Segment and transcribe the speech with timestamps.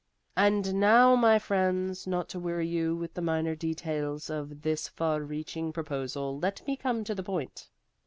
[0.35, 5.21] And now, my friends not to weary you with the minor details of this far
[5.21, 7.69] reaching proposal let me come to the point.